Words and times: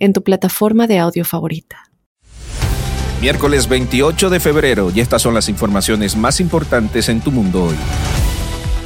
en 0.00 0.14
tu 0.14 0.22
plataforma 0.24 0.86
de 0.86 0.98
audio 0.98 1.24
favorita. 1.24 1.90
Miércoles 3.20 3.68
28 3.68 4.30
de 4.30 4.40
febrero 4.40 4.90
y 4.94 5.00
estas 5.00 5.20
son 5.20 5.34
las 5.34 5.50
informaciones 5.50 6.16
más 6.16 6.40
importantes 6.40 7.10
en 7.10 7.20
tu 7.20 7.30
mundo 7.30 7.64
hoy. 7.64 7.76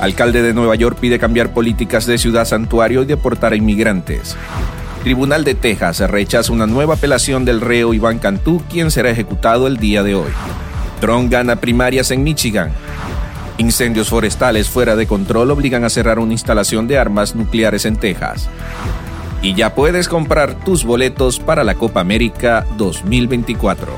Alcalde 0.00 0.42
de 0.42 0.52
Nueva 0.52 0.74
York 0.74 0.98
pide 1.00 1.20
cambiar 1.20 1.54
políticas 1.54 2.04
de 2.04 2.18
ciudad 2.18 2.44
santuario 2.44 3.02
y 3.02 3.06
deportar 3.06 3.52
a 3.52 3.56
inmigrantes. 3.56 4.36
Tribunal 5.04 5.44
de 5.44 5.54
Texas 5.54 6.00
rechaza 6.10 6.52
una 6.52 6.66
nueva 6.66 6.94
apelación 6.94 7.44
del 7.44 7.60
reo 7.60 7.94
Iván 7.94 8.18
Cantú, 8.18 8.60
quien 8.68 8.90
será 8.90 9.10
ejecutado 9.10 9.68
el 9.68 9.76
día 9.76 10.02
de 10.02 10.16
hoy. 10.16 10.32
Trump 11.00 11.30
gana 11.30 11.56
primarias 11.56 12.10
en 12.10 12.24
Michigan. 12.24 12.72
Incendios 13.58 14.08
forestales 14.08 14.68
fuera 14.68 14.96
de 14.96 15.06
control 15.06 15.52
obligan 15.52 15.84
a 15.84 15.90
cerrar 15.90 16.18
una 16.18 16.32
instalación 16.32 16.88
de 16.88 16.98
armas 16.98 17.36
nucleares 17.36 17.84
en 17.84 17.96
Texas 17.96 18.48
y 19.44 19.52
ya 19.52 19.74
puedes 19.74 20.08
comprar 20.08 20.64
tus 20.64 20.84
boletos 20.84 21.38
para 21.38 21.64
la 21.64 21.74
Copa 21.74 22.00
América 22.00 22.66
2024. 22.78 23.92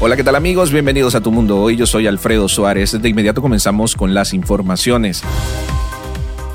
Hola, 0.00 0.16
¿qué 0.16 0.24
tal 0.24 0.34
amigos? 0.34 0.72
Bienvenidos 0.72 1.14
a 1.14 1.20
Tu 1.20 1.30
Mundo 1.30 1.60
Hoy. 1.60 1.76
Yo 1.76 1.86
soy 1.86 2.06
Alfredo 2.06 2.48
Suárez. 2.48 3.00
De 3.02 3.08
inmediato 3.08 3.42
comenzamos 3.42 3.94
con 3.94 4.14
las 4.14 4.32
informaciones. 4.32 5.22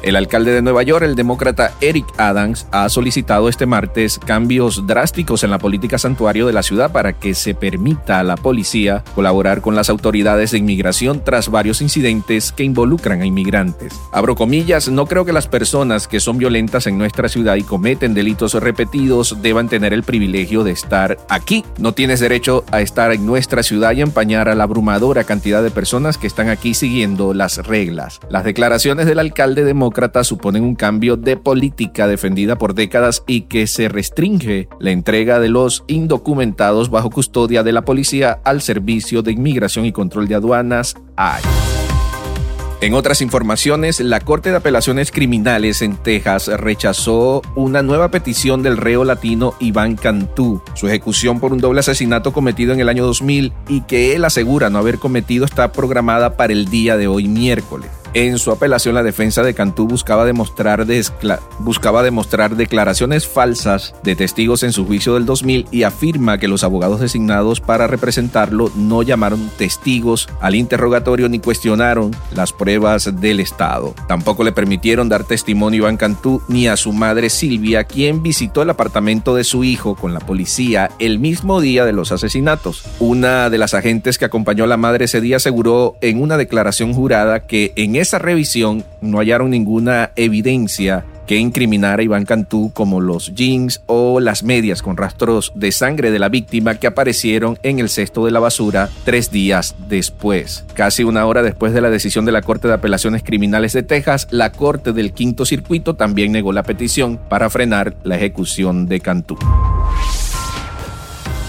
El 0.04 0.16
alcalde 0.16 0.52
de 0.52 0.64
Nueva 0.64 0.82
York, 0.82 1.06
el 1.06 1.14
demócrata 1.14 1.74
Eric 1.80 2.08
Adams, 2.18 2.66
ha 2.72 2.90
solicitado 2.90 3.48
este 3.48 3.68
martes 3.68 4.18
cambios 4.18 4.88
drásticos 4.88 5.44
en 5.44 5.52
la 5.52 5.60
política 5.60 6.00
santuario 6.00 6.48
de 6.48 6.54
la 6.54 6.64
ciudad 6.64 6.92
para 6.92 7.14
que 7.14 7.36
se 7.36 7.54
permita 7.54 8.20
a 8.20 8.24
la 8.24 8.36
policía 8.36 9.04
colaborar 9.14 9.62
con 9.62 9.76
las 9.76 9.92
autoridades 9.92 10.52
de 10.52 10.58
inmigración 10.58 11.24
tras 11.24 11.50
varios 11.50 11.84
incidentes 11.84 12.52
que 12.52 12.64
involucran 12.64 13.22
a 13.22 13.28
inmigrantes. 13.28 13.94
Abro 14.12 14.36
comillas, 14.36 14.90
no 14.90 15.06
creo 15.06 15.24
que 15.24 15.34
las 15.34 15.48
personas 15.48 16.08
que 16.08 16.20
son 16.20 16.40
violentas 16.40 16.88
en 16.88 16.98
nuestra 16.98 17.30
ciudad 17.30 17.56
y 17.56 17.62
cometen 17.62 18.16
delitos 18.16 18.56
repetidos 18.56 19.44
deban 19.44 19.70
tener 19.70 19.94
el 19.94 20.02
privilegio 20.02 20.64
de 20.64 20.72
estar 20.72 21.20
aquí. 21.30 21.64
No 21.78 21.94
tienes 21.94 22.20
derecho 22.20 22.66
a 22.72 22.82
estar 22.82 23.12
en 23.12 23.28
nuestra 23.28 23.62
ciudad 23.62 23.92
y 23.92 24.02
empañar 24.02 24.50
a 24.50 24.56
la 24.56 24.64
abrumadora 24.64 25.26
cantidad 25.26 25.62
de 25.62 25.70
personas 25.70 26.18
que 26.18 26.26
están 26.26 26.50
aquí 26.50 26.74
siguiendo 26.74 27.36
las 27.36 27.58
reglas. 27.60 28.20
Las 28.30 28.46
declaraciones 28.46 29.06
del 29.06 29.20
alcalde 29.20 29.64
demócrata 29.64 29.91
suponen 30.24 30.64
un 30.64 30.76
cambio 30.76 31.18
de 31.18 31.38
política 31.38 32.08
defendida 32.08 32.58
por 32.58 32.74
décadas 32.74 33.24
y 33.28 33.42
que 33.42 33.68
se 33.68 33.90
restringe 33.90 34.68
la 34.80 34.92
entrega 34.92 35.40
de 35.40 35.50
los 35.50 35.84
indocumentados 35.88 36.90
bajo 36.90 37.10
custodia 37.10 37.64
de 37.64 37.72
la 37.72 37.84
policía 37.84 38.40
al 38.44 38.62
Servicio 38.62 39.22
de 39.22 39.32
Inmigración 39.32 39.86
y 39.86 39.92
Control 39.92 40.28
de 40.28 40.36
Aduanas. 40.36 40.96
En 42.82 42.96
otras 42.96 43.22
informaciones, 43.22 44.00
la 44.00 44.20
Corte 44.20 44.50
de 44.50 44.56
Apelaciones 44.56 45.12
Criminales 45.12 45.84
en 45.84 45.98
Texas 45.98 46.48
rechazó 46.48 47.44
una 47.56 47.84
nueva 47.84 48.10
petición 48.10 48.64
del 48.64 48.78
reo 48.78 49.04
latino 49.04 49.54
Iván 49.60 49.96
Cantú. 49.96 50.64
Su 50.74 50.88
ejecución 50.88 51.40
por 51.40 51.54
un 51.54 51.60
doble 51.60 51.82
asesinato 51.82 52.34
cometido 52.34 52.74
en 52.74 52.80
el 52.80 52.90
año 52.90 53.06
2000 53.06 53.54
y 53.68 53.82
que 53.82 54.16
él 54.16 54.26
asegura 54.26 54.72
no 54.72 54.80
haber 54.80 54.98
cometido 54.98 55.46
está 55.46 55.72
programada 55.72 56.38
para 56.38 56.54
el 56.54 56.70
día 56.70 56.98
de 56.98 57.08
hoy 57.08 57.28
miércoles. 57.28 58.01
En 58.14 58.38
su 58.40 58.52
apelación, 58.52 58.96
la 58.96 59.04
defensa 59.04 59.42
de 59.42 59.54
Cantú 59.54 59.88
buscaba 59.88 60.26
demostrar, 60.26 60.86
buscaba 61.60 62.04
demostrar 62.04 62.58
declaraciones 62.58 63.26
falsas 63.26 63.96
de 64.04 64.18
testigos 64.18 64.64
en 64.64 64.74
su 64.74 64.86
juicio 64.86 65.14
del 65.14 65.26
2000 65.26 65.68
y 65.72 65.84
afirma 65.84 66.38
que 66.38 66.50
los 66.50 66.66
abogados 66.66 67.00
designados 67.00 67.62
para 67.62 67.88
representarlo 67.88 68.70
no 68.76 69.02
llamaron 69.02 69.50
testigos 69.58 70.28
al 70.42 70.56
interrogatorio 70.56 71.30
ni 71.30 71.40
cuestionaron 71.40 72.12
las 72.36 72.52
pruebas 72.52 73.22
del 73.22 73.40
Estado. 73.40 73.96
Tampoco 74.10 74.44
le 74.44 74.52
permitieron 74.52 75.08
dar 75.08 75.24
testimonio 75.24 75.72
a 75.72 75.88
Iván 75.88 75.98
Cantú 75.98 76.42
ni 76.50 76.68
a 76.68 76.76
su 76.76 76.92
madre 76.92 77.30
Silvia, 77.30 77.86
quien 77.86 78.22
visitó 78.22 78.62
el 78.62 78.72
apartamento 78.72 79.36
de 79.36 79.46
su 79.46 79.64
hijo 79.64 79.96
con 79.96 80.14
la 80.14 80.20
policía 80.20 80.92
el 81.00 81.18
mismo 81.18 81.62
día 81.62 81.86
de 81.86 81.94
los 81.94 82.12
asesinatos. 82.12 82.84
Una 83.00 83.50
de 83.50 83.58
las 83.58 83.74
agentes 83.74 84.18
que 84.18 84.26
acompañó 84.26 84.66
a 84.66 84.68
la 84.68 84.76
madre 84.76 85.06
ese 85.06 85.22
día 85.22 85.38
aseguró 85.38 85.96
en 86.02 86.22
una 86.22 86.36
declaración 86.36 86.94
jurada 86.94 87.48
que 87.48 87.72
en 87.78 88.01
esa 88.02 88.20
revisión 88.20 88.84
no 89.00 89.20
hallaron 89.20 89.52
ninguna 89.52 90.12
evidencia 90.16 91.06
que 91.28 91.38
incriminara 91.38 92.02
a 92.02 92.04
Iván 92.04 92.26
Cantú 92.26 92.72
como 92.74 93.00
los 93.00 93.34
jeans 93.34 93.82
o 93.86 94.20
las 94.20 94.44
medias 94.44 94.82
con 94.82 94.98
rastros 94.98 95.54
de 95.56 95.72
sangre 95.72 96.12
de 96.12 96.20
la 96.20 96.28
víctima 96.28 96.76
que 96.76 96.88
aparecieron 96.88 97.58
en 97.64 97.80
el 97.80 97.90
cesto 97.90 98.26
de 98.26 98.32
la 98.32 98.40
basura 98.40 98.90
tres 99.06 99.32
días 99.32 99.76
después. 99.88 100.66
Casi 100.74 101.04
una 101.04 101.26
hora 101.26 101.42
después 101.42 101.74
de 101.74 101.82
la 101.82 101.90
decisión 101.90 102.26
de 102.26 102.34
la 102.34 102.42
Corte 102.42 102.68
de 102.68 102.74
Apelaciones 102.74 103.24
Criminales 103.24 103.72
de 103.72 103.84
Texas, 103.84 104.28
la 104.32 104.52
Corte 104.52 104.92
del 104.92 105.14
Quinto 105.14 105.46
Circuito 105.46 105.96
también 105.96 106.32
negó 106.34 106.52
la 106.52 106.64
petición 106.64 107.18
para 107.30 107.50
frenar 107.50 107.96
la 108.04 108.18
ejecución 108.18 108.88
de 108.88 109.00
Cantú. 109.00 109.38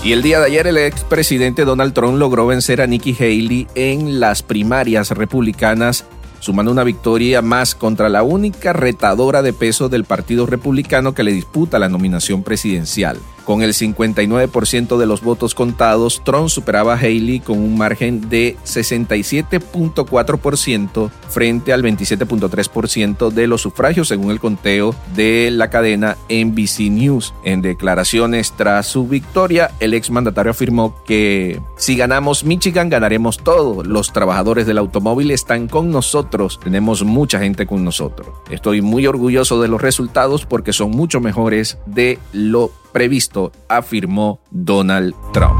Y 0.04 0.12
el 0.12 0.22
día 0.22 0.40
de 0.40 0.46
ayer 0.46 0.66
el 0.66 0.78
expresidente 0.78 1.64
Donald 1.64 1.92
Trump 1.92 2.18
logró 2.18 2.46
vencer 2.46 2.80
a 2.80 2.86
Nikki 2.86 3.16
Haley 3.18 3.68
en 3.74 4.18
las 4.20 4.42
primarias 4.42 5.10
republicanas 5.10 6.04
sumando 6.42 6.72
una 6.72 6.82
victoria 6.82 7.40
más 7.40 7.76
contra 7.76 8.08
la 8.08 8.24
única 8.24 8.72
retadora 8.72 9.42
de 9.42 9.52
peso 9.52 9.88
del 9.88 10.02
Partido 10.02 10.44
Republicano 10.44 11.14
que 11.14 11.22
le 11.22 11.30
disputa 11.30 11.78
la 11.78 11.88
nominación 11.88 12.42
presidencial. 12.42 13.16
Con 13.44 13.62
el 13.62 13.74
59% 13.74 14.98
de 14.98 15.06
los 15.06 15.22
votos 15.22 15.54
contados, 15.54 16.22
Trump 16.24 16.48
superaba 16.48 16.94
a 16.94 16.98
Haley 16.98 17.38
con 17.40 17.58
un 17.58 17.76
margen 17.76 18.28
de 18.28 18.56
67.4% 18.64 21.10
frente 21.28 21.72
al 21.72 21.82
27.3% 21.82 23.30
de 23.30 23.46
los 23.46 23.62
sufragios 23.62 24.08
según 24.08 24.30
el 24.30 24.40
conteo 24.40 24.94
de 25.14 25.50
la 25.50 25.70
cadena 25.70 26.18
NBC 26.28 26.90
News. 26.90 27.32
En 27.44 27.62
declaraciones 27.62 28.52
tras 28.52 28.86
su 28.86 29.08
victoria, 29.08 29.70
el 29.80 29.94
exmandatario 29.94 30.50
afirmó 30.50 30.94
que 31.04 31.62
si 31.76 31.96
ganamos 31.96 32.44
Michigan 32.44 32.90
ganaremos 32.90 33.38
todo. 33.38 33.82
Los 33.82 34.12
trabajadores 34.12 34.66
del 34.66 34.78
automóvil 34.78 35.30
están 35.30 35.68
con 35.68 35.90
nosotros. 35.90 36.60
Tenemos 36.62 37.04
mucha 37.04 37.38
gente 37.38 37.66
con 37.66 37.84
nosotros. 37.84 38.28
Estoy 38.50 38.82
muy 38.82 39.06
orgulloso 39.06 39.60
de 39.60 39.68
los 39.68 39.82
resultados 39.82 40.46
porque 40.46 40.72
son 40.72 40.90
mucho 40.90 41.20
mejores 41.20 41.78
de 41.86 42.18
lo 42.32 42.72
previsto, 42.92 43.52
afirmó 43.68 44.40
Donald 44.50 45.14
Trump. 45.32 45.58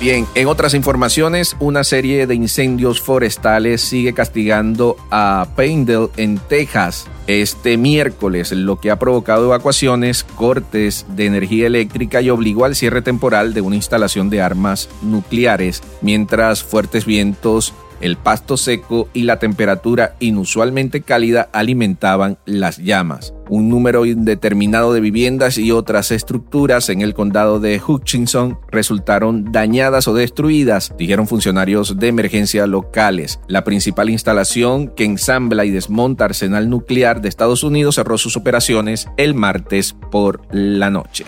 Bien, 0.00 0.26
en 0.34 0.48
otras 0.48 0.72
informaciones, 0.72 1.56
una 1.60 1.84
serie 1.84 2.26
de 2.26 2.34
incendios 2.34 3.02
forestales 3.02 3.82
sigue 3.82 4.14
castigando 4.14 4.96
a 5.10 5.48
Painted 5.56 6.08
en 6.16 6.38
Texas 6.38 7.06
este 7.26 7.76
miércoles, 7.76 8.50
lo 8.52 8.80
que 8.80 8.90
ha 8.90 8.98
provocado 8.98 9.44
evacuaciones, 9.44 10.24
cortes 10.24 11.04
de 11.10 11.26
energía 11.26 11.66
eléctrica 11.66 12.22
y 12.22 12.30
obligó 12.30 12.64
al 12.64 12.76
cierre 12.76 13.02
temporal 13.02 13.52
de 13.52 13.60
una 13.60 13.76
instalación 13.76 14.30
de 14.30 14.40
armas 14.40 14.88
nucleares, 15.02 15.82
mientras 16.00 16.64
fuertes 16.64 17.04
vientos 17.04 17.74
el 18.00 18.16
pasto 18.16 18.56
seco 18.56 19.08
y 19.12 19.22
la 19.22 19.38
temperatura 19.38 20.16
inusualmente 20.20 21.02
cálida 21.02 21.48
alimentaban 21.52 22.38
las 22.44 22.78
llamas. 22.78 23.34
Un 23.48 23.68
número 23.68 24.06
indeterminado 24.06 24.92
de 24.92 25.00
viviendas 25.00 25.58
y 25.58 25.72
otras 25.72 26.12
estructuras 26.12 26.88
en 26.88 27.00
el 27.00 27.14
condado 27.14 27.58
de 27.58 27.80
Hutchinson 27.84 28.58
resultaron 28.70 29.50
dañadas 29.50 30.06
o 30.06 30.14
destruidas, 30.14 30.94
dijeron 30.96 31.26
funcionarios 31.26 31.98
de 31.98 32.08
emergencia 32.08 32.66
locales. 32.66 33.40
La 33.48 33.64
principal 33.64 34.08
instalación 34.08 34.88
que 34.88 35.04
ensambla 35.04 35.64
y 35.64 35.70
desmonta 35.70 36.26
arsenal 36.26 36.70
nuclear 36.70 37.20
de 37.20 37.28
Estados 37.28 37.64
Unidos 37.64 37.96
cerró 37.96 38.18
sus 38.18 38.36
operaciones 38.36 39.08
el 39.16 39.34
martes 39.34 39.96
por 40.10 40.42
la 40.52 40.90
noche. 40.90 41.24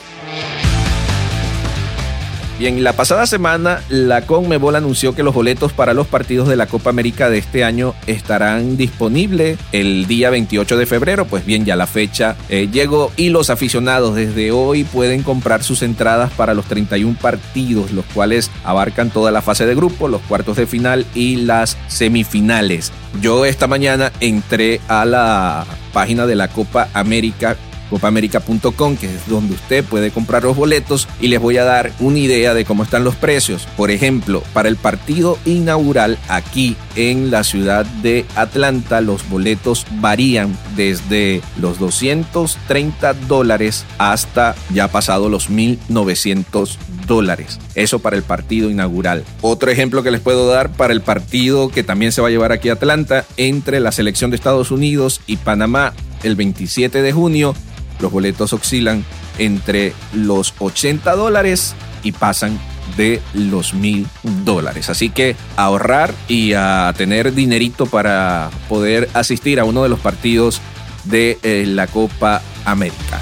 Bien, 2.58 2.84
la 2.84 2.92
pasada 2.92 3.26
semana 3.26 3.82
la 3.88 4.22
Conmebol 4.22 4.76
anunció 4.76 5.14
que 5.14 5.22
los 5.22 5.34
boletos 5.34 5.72
para 5.72 5.94
los 5.94 6.06
partidos 6.06 6.48
de 6.48 6.54
la 6.54 6.66
Copa 6.66 6.90
América 6.90 7.28
de 7.28 7.38
este 7.38 7.64
año 7.64 7.94
estarán 8.06 8.76
disponibles 8.76 9.58
el 9.72 10.06
día 10.06 10.30
28 10.30 10.76
de 10.76 10.86
febrero. 10.86 11.26
Pues 11.26 11.44
bien, 11.44 11.64
ya 11.64 11.76
la 11.76 11.86
fecha 11.86 12.36
eh, 12.48 12.68
llegó 12.70 13.10
y 13.16 13.30
los 13.30 13.50
aficionados 13.50 14.14
desde 14.14 14.52
hoy 14.52 14.84
pueden 14.84 15.22
comprar 15.22 15.64
sus 15.64 15.82
entradas 15.82 16.30
para 16.32 16.54
los 16.54 16.66
31 16.66 17.16
partidos, 17.20 17.90
los 17.90 18.04
cuales 18.06 18.50
abarcan 18.64 19.10
toda 19.10 19.32
la 19.32 19.42
fase 19.42 19.66
de 19.66 19.74
grupo, 19.74 20.06
los 20.06 20.20
cuartos 20.22 20.56
de 20.56 20.66
final 20.66 21.04
y 21.14 21.36
las 21.36 21.76
semifinales. 21.88 22.92
Yo 23.20 23.44
esta 23.44 23.66
mañana 23.66 24.12
entré 24.20 24.80
a 24.88 25.04
la 25.04 25.66
página 25.92 26.26
de 26.26 26.36
la 26.36 26.48
Copa 26.48 26.88
América 26.94 27.56
copamerica.com, 27.92 28.96
que 28.96 29.06
es 29.06 29.28
donde 29.28 29.54
usted 29.54 29.84
puede 29.84 30.10
comprar 30.10 30.44
los 30.44 30.56
boletos 30.56 31.06
y 31.20 31.28
les 31.28 31.38
voy 31.38 31.58
a 31.58 31.64
dar 31.64 31.92
una 32.00 32.18
idea 32.18 32.54
de 32.54 32.64
cómo 32.64 32.82
están 32.82 33.04
los 33.04 33.16
precios. 33.16 33.68
Por 33.76 33.90
ejemplo, 33.90 34.42
para 34.54 34.70
el 34.70 34.76
partido 34.76 35.38
inaugural 35.44 36.18
aquí 36.28 36.74
en 36.96 37.30
la 37.30 37.44
ciudad 37.44 37.84
de 37.84 38.24
Atlanta, 38.34 39.02
los 39.02 39.28
boletos 39.28 39.86
varían 40.00 40.56
desde 40.74 41.42
los 41.60 41.78
230 41.78 43.12
dólares 43.12 43.84
hasta 43.98 44.54
ya 44.72 44.88
pasado 44.88 45.28
los 45.28 45.50
1900 45.50 46.78
dólares. 47.06 47.58
Eso 47.74 47.98
para 47.98 48.16
el 48.16 48.22
partido 48.22 48.70
inaugural. 48.70 49.24
Otro 49.42 49.70
ejemplo 49.70 50.02
que 50.02 50.10
les 50.10 50.20
puedo 50.20 50.48
dar 50.48 50.72
para 50.72 50.94
el 50.94 51.02
partido 51.02 51.68
que 51.68 51.82
también 51.82 52.12
se 52.12 52.22
va 52.22 52.28
a 52.28 52.30
llevar 52.30 52.52
aquí 52.52 52.70
a 52.70 52.74
Atlanta 52.74 53.26
entre 53.36 53.80
la 53.80 53.92
selección 53.92 54.30
de 54.30 54.36
Estados 54.36 54.70
Unidos 54.70 55.20
y 55.26 55.36
Panamá 55.36 55.92
el 56.22 56.36
27 56.36 57.02
de 57.02 57.12
junio 57.12 57.54
los 58.02 58.12
boletos 58.12 58.52
oscilan 58.52 59.04
entre 59.38 59.94
los 60.12 60.54
80 60.58 61.14
dólares 61.16 61.74
y 62.02 62.12
pasan 62.12 62.58
de 62.96 63.22
los 63.32 63.74
mil 63.74 64.06
dólares. 64.44 64.90
Así 64.90 65.08
que 65.08 65.36
ahorrar 65.56 66.12
y 66.28 66.52
a 66.52 66.92
tener 66.96 67.32
dinerito 67.32 67.86
para 67.86 68.50
poder 68.68 69.08
asistir 69.14 69.60
a 69.60 69.64
uno 69.64 69.82
de 69.82 69.88
los 69.88 70.00
partidos 70.00 70.60
de 71.04 71.38
eh, 71.42 71.64
la 71.66 71.86
Copa 71.86 72.42
América. 72.64 73.20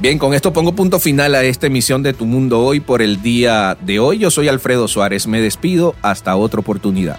Bien, 0.00 0.18
con 0.18 0.34
esto 0.34 0.52
pongo 0.52 0.74
punto 0.74 0.98
final 0.98 1.34
a 1.36 1.44
esta 1.44 1.68
emisión 1.68 2.02
de 2.02 2.12
Tu 2.12 2.26
Mundo 2.26 2.60
Hoy 2.60 2.80
por 2.80 3.02
el 3.02 3.22
día 3.22 3.76
de 3.80 4.00
hoy. 4.00 4.18
Yo 4.18 4.32
soy 4.32 4.48
Alfredo 4.48 4.88
Suárez. 4.88 5.28
Me 5.28 5.40
despido. 5.40 5.94
Hasta 6.02 6.34
otra 6.34 6.58
oportunidad. 6.58 7.18